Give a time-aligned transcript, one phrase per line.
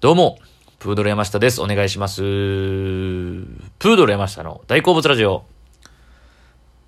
[0.00, 0.38] どうも、
[0.78, 1.60] プードル山下です。
[1.60, 2.22] お願いします。
[2.22, 5.44] プードル山下の大好物ラジオ。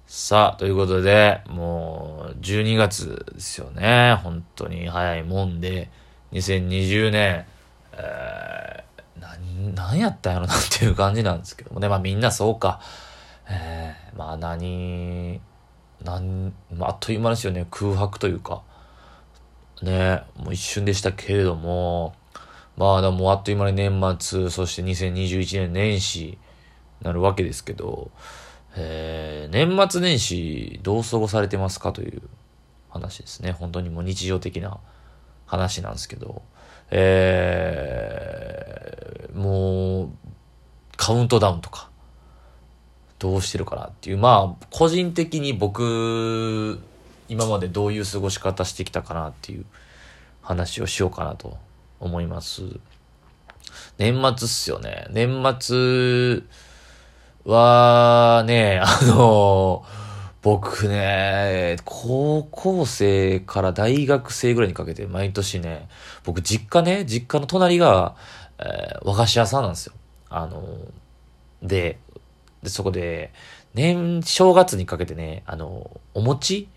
[0.06, 4.14] さあ、ということで、もう、12月ですよね。
[4.22, 5.90] 本当に早いもんで、
[6.30, 7.46] 2020年、
[7.94, 11.88] えー、なん、やったんやろなっていう感じなんですけどもね。
[11.88, 12.80] まあみんなそうか。
[13.48, 15.40] えー、まあ何、
[16.04, 17.66] なん、まあ、あっという間ですよね。
[17.72, 18.62] 空白というか。
[19.82, 22.14] ね、もう一瞬でしたけれども、
[22.80, 26.38] まあでもあっという間に年末、そして2021年年始
[27.02, 28.10] なるわけですけど、
[28.74, 32.22] えー、年末年始どう過ごされてますかという
[32.88, 33.52] 話ですね。
[33.52, 34.78] 本当にもう日常的な
[35.44, 36.40] 話なんですけど、
[36.90, 40.10] えー、もう、
[40.96, 41.90] カウントダウンとか、
[43.18, 46.80] どうしてるかなっていう、まあ、個人的に僕、
[47.28, 49.66] 今までどういう過ごし方してきたかなっていう
[50.40, 51.58] 話をしようかなと
[52.00, 52.62] 思います。
[53.98, 55.06] 年末っすよね。
[55.10, 56.42] 年末
[57.44, 59.84] はね、 あの、
[60.42, 65.88] 僕ね、高校生から大学生ぐらいにかけて毎年ね、
[66.24, 68.16] 僕実家ね、実家の隣が、
[68.58, 69.92] えー、和菓子屋さんなんですよ。
[70.30, 70.62] あの、
[71.62, 71.98] で、
[72.62, 73.32] で、そこで、
[73.74, 76.68] 年、正月にかけてね、あの、お餅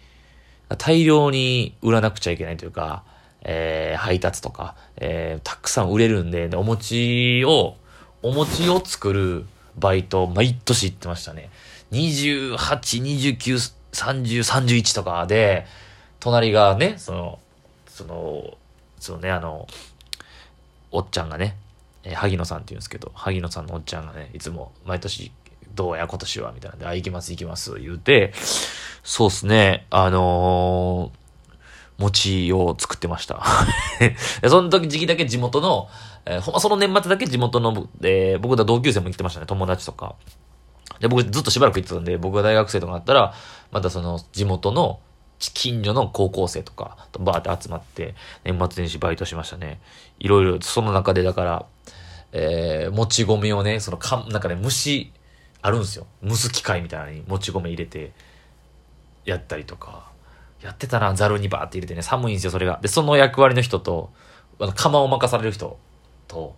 [0.78, 3.03] 大量に売らなくちゃいけないというか、
[3.44, 7.75] えー、配達とか、えー、たくさん売れるんで、お餅を、
[8.22, 9.45] お餅を作る
[9.77, 11.49] バイト、毎年行ってましたね。
[11.91, 15.66] 28、29、30、31とかで、
[16.19, 17.39] 隣がね、その、
[17.88, 18.58] その、
[18.99, 19.67] そのね、あの、
[20.91, 21.58] おっちゃんがね、
[22.03, 25.31] えー、萩野さんって言うんですけど、萩野さんのおっちゃんがね、いつも毎年、
[25.75, 28.31] どうや今年はみたいなんで、あ、行きます行きます言うて、
[29.03, 31.23] そうっすね、あのー
[32.04, 33.44] 餅を作ってました。
[34.48, 35.90] その時時期だけ地元の、
[36.26, 40.16] えー、ほんまその年末だけ地元の、えー、僕だ同級生も行ってましたね、友達とか。
[41.00, 43.33] で、僕ずっとしばらく行ってたんで、僕が大学生とかなったら、
[43.72, 45.00] またその地元の
[45.39, 49.80] 近所の高校生とかバーって集まって、年末年始バイトしましたね。
[50.20, 51.66] いろいろ、その中でだから、
[52.32, 55.11] えー、もち米をね、そのか、なんかね、蒸し、
[55.61, 56.08] あるんですよ。
[56.23, 58.11] 蒸す機械みたいなのにもち米入れて、
[59.26, 60.13] やったりとか。
[60.64, 62.80] やってたな、ざるにバーって入れてね、寒いんですよ、それが。
[62.82, 64.12] で、その役割の人と、
[64.60, 65.78] あの、釜を任される人
[66.28, 66.56] と、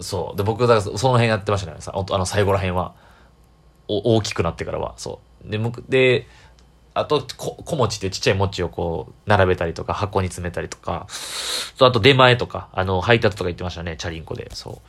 [0.00, 0.36] そう。
[0.36, 1.80] で、僕、だからその辺やってましたね。
[1.80, 2.94] さあの、最後ら辺は。
[3.88, 4.94] お、大きくなってからは。
[4.96, 5.50] そう。
[5.50, 6.26] で、むで、
[6.94, 14.48] あと、こ、小餅ってちっちゃい餅をこう、並べたりとか、箱に詰めたりとか、そう、あと出前とか、あの、配達とか言ってましたね、チャリンコで。
[14.54, 14.82] そ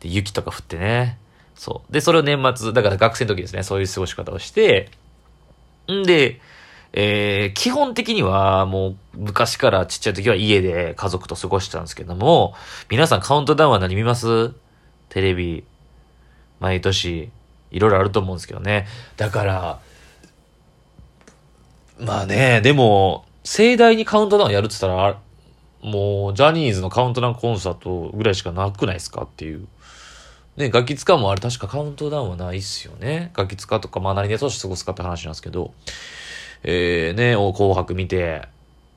[0.00, 0.02] う。
[0.02, 1.18] で、雪とか降ってね。
[1.54, 1.92] そう。
[1.92, 4.90] で、それを年末、だから学生の時ですね、そういう過ごし方をして、
[5.90, 6.40] んで、
[6.92, 12.54] えー、基本的にはもう昔からちっちゃい時は家で家族と過ごしてたんですけども、
[12.90, 14.52] 皆さんカウントダウンは何見ます？
[15.08, 15.64] テレビ。
[16.60, 17.28] 毎年、
[17.72, 18.86] いろいろあると思うんですけどね。
[19.16, 19.80] だから、
[21.98, 25.18] まあね、でも、盛大にカウントダウンやるって言ったら、
[25.82, 29.22] もう、ジャニーズのカウントダウンコンサートぐらいしかなくないですか？
[29.22, 29.66] っていう。
[30.56, 33.32] ね、ガキ使もあれ確かカウントダウンはないっすよね。
[33.34, 35.74] ガキ使とか、まあ何で年過ごすかって話なんですけど。
[36.64, 38.48] えー、ね、紅白見て、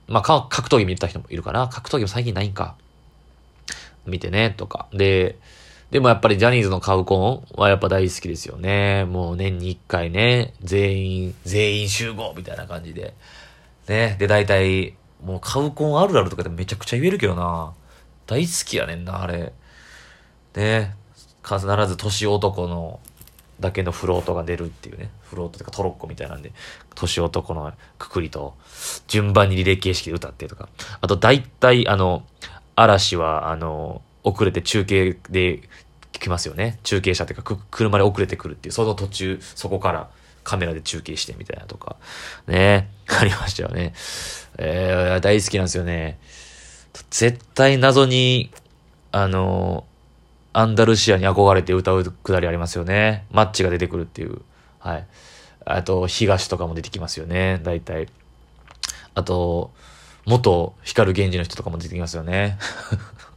[0.08, 1.68] まあ、格闘技見た人もいるかな。
[1.68, 2.76] 格闘技も最近ないんか。
[4.06, 4.88] 見てね、とか。
[4.94, 5.38] で、
[5.92, 9.06] でもやっぱりジャニーズのカウコンはやっぱ大好きですよね。
[9.06, 13.14] もう年に一回ね、全員、全員集合みたいな感じで。
[13.88, 14.16] ね。
[14.20, 17.74] で、大体、もうカウコンあるあるとかでめちゃくちゃ言えるけどな。
[18.28, 19.54] 大好きやねんな、あれ。
[20.56, 20.96] ね。
[21.48, 23.00] 必ず年男の
[23.60, 25.10] だけのフロートが出るっていうね。
[25.24, 26.52] フロートとかトロッコみたいなんで、
[26.96, 28.56] 年男のくくりと、
[29.08, 30.70] 順番にリレー形式で歌ってとか。
[31.02, 32.26] あと大体、あの、
[32.76, 35.62] 嵐は、あの、遅れて中継で
[36.12, 36.80] 来ますよね。
[36.84, 40.10] 中継車っていうか、車で遅れてくるっていう、その途中、そこから
[40.44, 41.98] カメラで中継してみたいなとか。
[42.48, 42.90] ね。
[43.08, 43.94] ありましたよね。
[44.58, 46.20] えー、大好きなんですよね。
[47.10, 48.52] 絶対謎に、
[49.12, 49.86] あの、
[50.58, 53.26] アンダルシアに憧れて歌うくだりありますよね。
[53.30, 54.42] マッチが出てくるっていう。
[54.80, 55.08] はい。
[55.66, 57.60] あと、東とかも出てきますよね。
[57.62, 58.08] 大体。
[59.16, 59.74] あと、
[60.26, 62.58] 元光源氏の人とかも出てきますよね。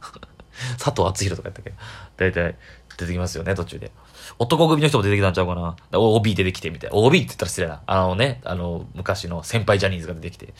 [0.79, 1.73] 佐藤厚弘とかやったっけ？
[2.15, 2.55] 大体
[2.97, 3.91] 出てきますよね、途中で。
[4.37, 5.75] 男組の人も出てきたんちゃうかな。
[5.91, 6.95] OB 出てきてみたいな。
[6.95, 7.81] OB って言ったら失礼な。
[7.85, 10.53] あのね、あの、昔の先輩ジャニーズが出てきて、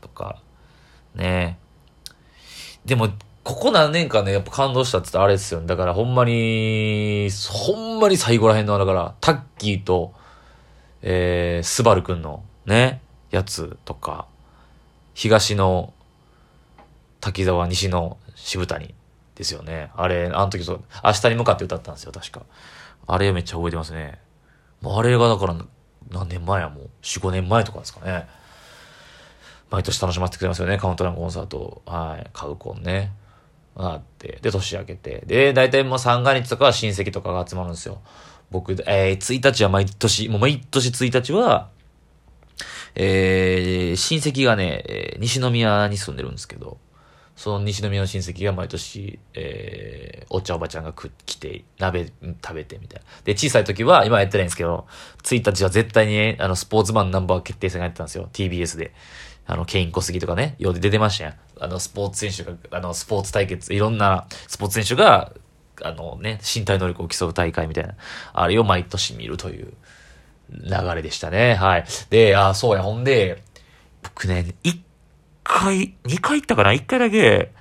[0.00, 0.42] とか、
[1.14, 1.60] ね
[2.84, 3.10] でも、
[3.42, 5.66] ここ何年かね、やっぱ感動したって言ったらあれですよね。
[5.66, 10.12] だからほんまに、ほんまに最後ら辺の、だから、タッキーと、
[11.02, 13.00] えー、スバルくんのね、
[13.30, 14.26] やつとか、
[15.14, 15.94] 東の
[17.20, 18.94] 滝沢、西の渋谷
[19.34, 19.90] ですよね。
[19.96, 22.42] あれ、あの時そう、明日に向かって歌ったんですよ、確か。
[23.06, 24.18] あれめっちゃ覚えてますね。
[24.82, 25.56] もうあれがだから、
[26.10, 28.26] 何年前やもう、4、5年前とかですかね。
[29.70, 31.82] 毎年楽しませてくれますよね、カウントダウンコンサート。
[31.86, 33.12] はい、カウコンね。
[33.76, 35.22] あって、で、年明けて。
[35.26, 38.00] で、大体もう三が日とかは親戚とかが集まるんですよ。
[38.50, 41.70] 僕、えー、1日は毎年、もう毎年1日は、
[42.94, 46.78] えー、親戚がね、えー、西宮に住んでるんですけど、
[47.36, 52.12] その西宮の親戚が毎年、えー、お茶おばちゃんが来て、鍋
[52.44, 53.06] 食べてみたいな。
[53.24, 54.86] で、小さい時は、今やってないんですけど、
[55.22, 58.28] 1日は絶対に、あの、スポーツマンナンバー決定戦がやってたんですよ。
[58.32, 58.92] TBS で。
[59.46, 61.34] あの、ケイン小杉とかね、ようで出てましたやん。
[61.60, 65.32] あの、スポーツ選手が、あの、スポーツ対決、いろんなスポーツ選手が、
[65.82, 67.94] あのね、身体能力を競う大会みたいな、
[68.32, 69.72] あれを毎年見るという
[70.50, 71.54] 流れでしたね。
[71.54, 71.84] はい。
[72.10, 73.42] で、あ、そうや、ほんで、
[74.02, 74.82] 僕ね、一
[75.44, 76.72] 回、二回行ったかな？
[76.72, 77.52] 一回だけ、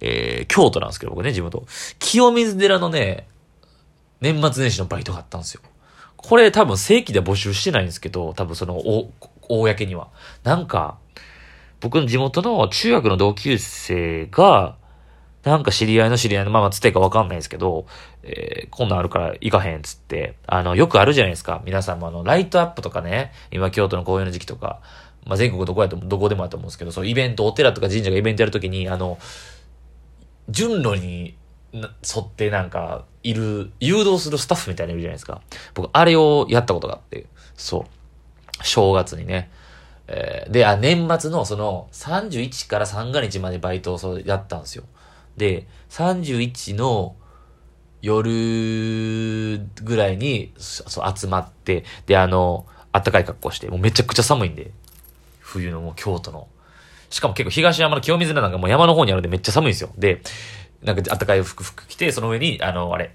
[0.00, 1.64] えー、京都なんですけど、僕ね、地元。
[1.98, 3.28] 清水寺のね、
[4.20, 5.62] 年末年始のバイトがあったんですよ。
[6.16, 9.10] これ多分正規で募集してないんですけど、多分その、お、
[9.48, 10.08] 公には。
[10.44, 10.98] なんか、
[11.82, 14.76] 僕の地元の中学の同級生が、
[15.42, 17.86] なんか知り合いの知り合いの、まあまあつてかわかんないですけど、
[18.22, 21.60] えー、今度あるから行かへんっつって、あの、よくあるじゃないですか。
[21.64, 24.80] 皆さんもあの、ライトアップとかね、今京都の紅葉の時期とか、
[25.26, 29.18] まあ全国どこやと、どこでもあると思うんですけど、そうイベント、お寺とか神社がイベントやるときに、あの、
[30.48, 31.36] 順路に
[31.72, 35.40] 沿ってなんか、いる、誘導するスタッフみたいなのいるじゃないですか。
[35.74, 37.26] 僕、あれをやったことがあって、
[37.56, 37.86] そ
[38.60, 38.64] う。
[38.64, 39.50] 正月にね。
[40.14, 44.84] えー、で、あ、年末のその31から三が日までバイトをそうやったんですよ。
[45.38, 47.16] で、31の
[48.02, 48.30] 夜
[49.82, 54.70] ぐらいにそう集まって、で、あの、あったかい格好して、もうめちゃくちゃ寒いんで、
[55.40, 56.46] 冬のもう京都の。
[57.08, 59.90] しかも結構東山の清水なんかもう山の方にあるんでめっちゃ寒いんですよ。
[59.96, 60.20] で、
[60.82, 63.14] なんかあったかい服服着て、その上に、あの、あれ、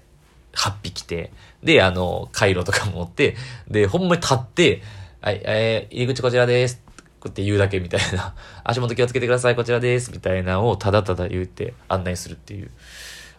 [0.54, 1.30] 8匹着て、
[1.62, 3.36] で、あの、回路とか持って、
[3.68, 4.82] で、ほんまに立って、
[5.20, 6.87] はい、えー、入り口こちらです。
[7.28, 8.34] って言うだけみたいな。
[8.64, 10.12] 足元気をつけてください、こちらです。
[10.12, 12.70] みたいなのをただただ言って案内するっていう。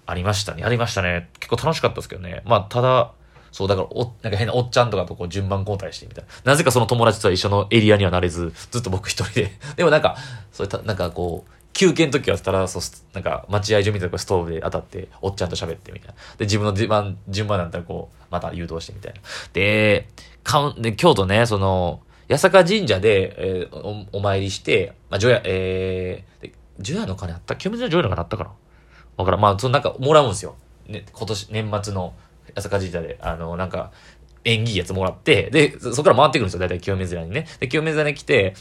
[0.05, 0.63] ありましたね。
[0.63, 1.29] ありましたね。
[1.39, 2.41] 結構楽しかったですけどね。
[2.45, 3.11] まあ、ただ、
[3.51, 6.51] そう、だから、お、なんか変なおっちゃんとかとこう順番交代してみたいな。
[6.51, 9.51] なぜかその友達とは一緒のエリアにはなれず、ずっと僕一人で。
[9.77, 10.17] でもなんか、
[10.51, 12.81] そういった、なんかこう、休憩の時はたら、そう、
[13.13, 16.15] なんか、待合所みたいなストーブで当たって、おっちゃんと喋ってみたいな。
[16.37, 19.19] で、自分の順番、順番だったらこう、また誘導してみたいな。
[19.53, 20.07] で、
[20.43, 27.55] かん、で、京都ね、その、八坂神社で、えー、おお参りして、まあ、除夜、えー、除夜の鐘あった？
[27.55, 28.51] 清水の除夜の鐘あったかな？
[29.17, 29.41] わからん。
[29.41, 30.55] まあ、そのなんか、もらうんですよ。
[30.87, 32.13] ね、今年、年末の
[32.55, 33.91] 八坂神社で、あの、なんか、
[34.45, 36.59] 縁起いいやつもらって、で、そこから回ってくるんですよ。
[36.59, 37.47] だいたい清水寺にね。
[37.59, 38.53] で、清水寺に来て、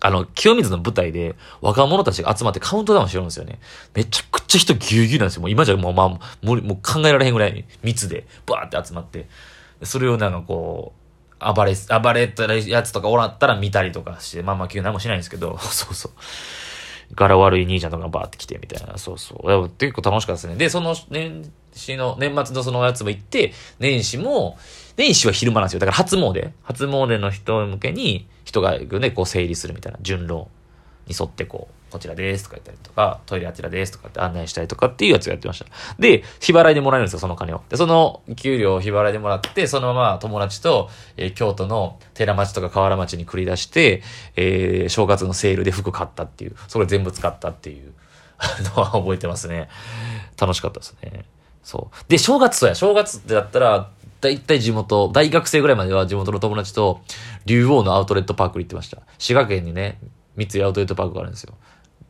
[0.00, 3.58] あの、清水の舞台で若者たちが集まってカウントダウンしてるんですよね。
[3.94, 5.40] めちゃくちゃ人ぎゅうぎゅうなんですよ。
[5.40, 9.26] もう今じゃもう、まあ、もう考えられへんぐらい密で、バーって集まって、
[9.82, 11.00] それをなんかこう、
[11.52, 16.12] 暴れ、暴れたやつとかおらったら見たりとかして、まあまあ急何もしないんですけど、 そうそう。
[17.14, 19.68] 柄悪い兄ちゃんとかバーって来てみたいな、そうそう。
[19.78, 20.56] 結構楽しかったですね。
[20.56, 24.58] で、その年始の、年末のそのやつも行って、年始も、
[24.96, 25.80] 年始は昼間なんですよ。
[25.80, 26.50] だから初詣。
[26.62, 30.46] 初詣の人向けに人が行くね、こう整理するみたいな、順路
[31.06, 35.66] に沿ってこう、こちらですとか言ったりとか、トイレあちらですとかって案内したりとかっていうやつをやってました。
[35.96, 37.62] で、日払いでもらえるんですよ、その金を。
[37.68, 44.02] で、その給料を日払いでもらって、そのまま友達と、えー、京都の寺町とか河原町に繰り出して、
[44.34, 47.92] えー、正月のセールで服買ったっていう、それ全部使ったっていう
[48.74, 49.68] のは覚えてますね。
[50.36, 51.24] 楽しかったですね。
[51.62, 52.04] そう。
[52.08, 53.88] で、正月そうや、正月ってだったら、
[54.20, 57.02] だいたい地元、大学生ぐらいまでは地元の友達と、
[57.46, 59.02] 竜王のアウトレットパークに行ってました。
[59.18, 59.98] 滋賀県にね、
[60.36, 61.54] 三井アウトレットパークがあるんですよ。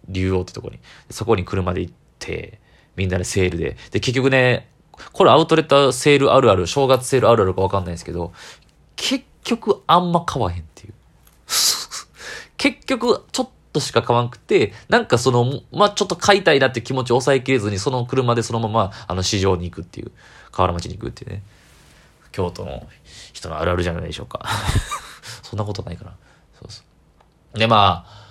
[0.09, 0.79] 竜王ってとこに。
[1.11, 2.61] そこに車で行って、
[2.97, 3.77] みんなでセールで。
[3.91, 4.69] で、結局ね、
[5.13, 8.33] これアウトレットセールあるある、正月セールあるあるかわかんないですけど、
[8.97, 10.95] 結局あんま買わへんっていう。
[12.57, 20.13] 結局、ちょっとしか買わんくて、なんかその、まあ、ちょっと買いたいなって気持ちを抑えきれずに、その車でそのまま、あの、市場に行くっていう、
[20.53, 21.43] 河原町に行くっていうね。
[22.35, 22.89] 京都の
[23.33, 24.41] 人のあるあるじゃないでしょうか。
[25.45, 26.17] そんなことないかな。
[26.59, 26.83] そうそ
[27.55, 27.59] う。
[27.59, 28.24] で、まあ、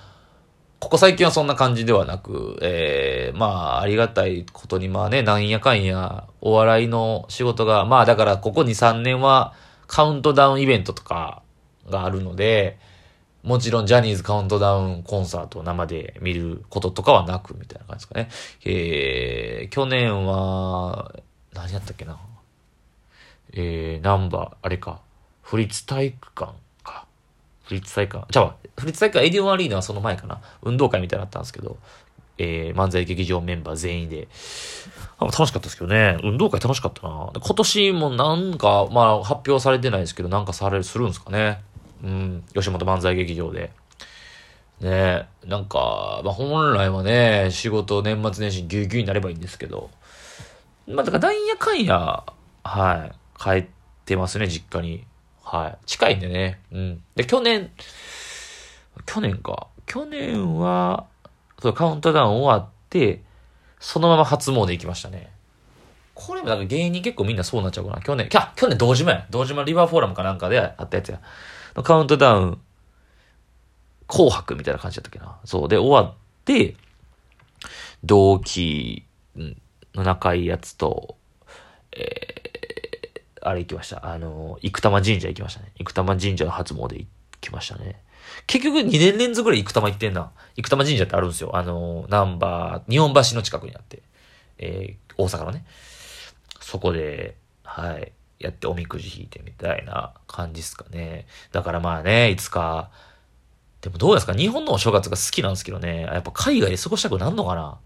[0.84, 9.54] ここ最近はそんな感じではなく、えー、まあ、ありがたいことに、まあね、なんやかんや、お笑いの仕事が、まあだからここ2、3年は
[9.88, 11.42] カウントダウンイベントとか
[11.90, 12.80] があるので、
[13.44, 18.30] もちろんジャニーズカウントダウンコンサートを生で見ることとかはなく、みたいな感じですかね。
[18.66, 21.16] えー、去年は、
[21.54, 22.20] 何やったっけな。
[23.54, 25.00] えー、ナンバー、あれか、
[25.42, 26.52] 府立体育館
[27.64, 30.42] フリッツ体育館、じゃあ、フリッツ体育館エディオンアリーナはその前かな。
[30.62, 31.78] 運動会みたいなったんですけど、
[32.38, 34.28] えー、漫才劇場メンバー全員で。
[35.20, 36.18] 楽しかったですけどね。
[36.24, 37.32] 運動会楽しかったな。
[37.34, 41.62] 今年もなんか、まあ発表されてないですけど、なんかされる、するんですかね。
[42.04, 42.44] うん。
[42.54, 43.72] 吉本漫才劇場で。
[44.82, 49.90] ねなんか、まあ本来はね、仕事年末年始ぎゅうぎゅうになればいいんですけど。
[50.88, 52.24] まあだからなんやかんや、
[52.64, 53.42] はい。
[53.42, 53.66] 帰っ
[54.06, 55.06] てますね、実家に。
[55.44, 55.78] はい。
[55.86, 56.60] 近いんでね。
[56.72, 57.04] うん。
[57.16, 57.72] で、去年、
[59.06, 59.68] 去年か。
[59.86, 61.06] 去年は、
[61.62, 63.22] そうカウントダウン終わって、
[63.80, 65.32] そのまま初詣行きましたね。
[66.16, 68.02] これもなんか芸人結構みんなそうなっちゃうかな。
[68.02, 69.28] 去年、きゃ、去年堂島や。
[69.30, 71.20] 堂島リバーフォーラムかなんかであったやつや。
[71.84, 72.62] カウントダウン、
[74.08, 75.38] 紅白みたいな感じだったっけな。
[75.44, 75.68] そう。
[75.68, 76.76] で、終わって、
[78.04, 79.06] 同期
[79.96, 81.18] の仲いいやつと、
[81.92, 82.33] えー、
[83.44, 84.06] あれ行きました。
[84.06, 85.72] あの、生玉神社行きましたね。
[85.78, 87.08] 生玉神社の初詣行
[87.42, 88.02] きましたね。
[88.48, 90.32] 結局2年連続ぐらい生玉行ってんな。
[90.56, 91.56] 生玉神社ってあるんですよ。
[91.56, 94.02] あの、ナンバー、日本橋の近くにあって。
[94.58, 95.66] えー、大阪のね。
[96.62, 101.28] そこで、はい、やっておみくじ引いてみたいな感じっすかね。
[101.52, 102.90] だからまあね、いつか、
[103.82, 104.34] でもどうですか？
[104.34, 106.04] 日本のお正月が好きなんですけどね。
[106.04, 107.80] やっぱ海外で過ごしたくなんのかな？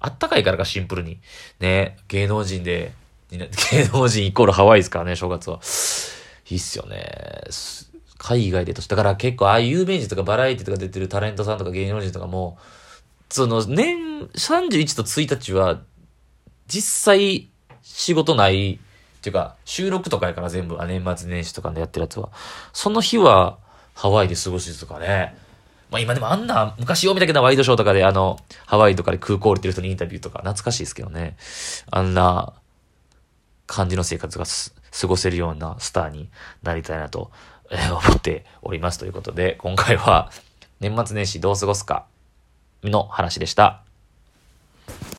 [0.00, 1.20] あったかいからかシンプルに。
[1.60, 2.92] ね、芸能人で、
[3.30, 5.60] 芸能人イコールハワイですからね、正月は。
[6.50, 7.04] いいっすよね。
[8.18, 12.58] 海外でと、だから結構ああいう有名人とかバラエティとか出てるタレントさんとか芸能人とかも、
[13.28, 15.80] その年31と1日は
[16.66, 17.50] 実際
[17.82, 18.78] 仕事ないっ
[19.20, 22.30] ていうか収録とかやから全部、年末年始とかでやってるやつは。
[22.72, 23.58] その日は
[23.94, 25.36] ハワイで過ごすとかね。
[25.90, 31.36] まあ今でもあんな昔読みたけどワイドショーとかであのハワイとかで空港降りてる人にインタビューとか懐かしいですけどね。
[31.90, 32.54] あんな
[33.66, 36.30] 感じの生活が過ごせるようなスターに
[36.62, 37.30] なりたいなと
[37.70, 40.30] え思っておりますということで、今回は
[40.80, 42.06] 年末年始どう過ごすか
[42.82, 43.83] の話でした。